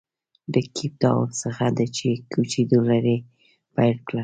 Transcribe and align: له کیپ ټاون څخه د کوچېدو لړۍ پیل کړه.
له 0.51 0.59
کیپ 0.75 0.93
ټاون 1.01 1.29
څخه 1.41 1.65
د 1.77 1.79
کوچېدو 2.31 2.79
لړۍ 2.89 3.17
پیل 3.75 3.97
کړه. 4.07 4.19